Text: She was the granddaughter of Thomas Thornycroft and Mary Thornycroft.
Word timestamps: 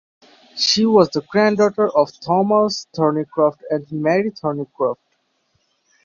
She 0.57 0.83
was 0.83 1.09
the 1.11 1.21
granddaughter 1.21 1.87
of 1.95 2.11
Thomas 2.21 2.87
Thornycroft 2.95 3.61
and 3.69 3.85
Mary 3.91 4.31
Thornycroft. 4.31 4.99